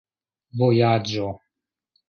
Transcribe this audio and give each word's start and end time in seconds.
vojaĝo 0.61 1.31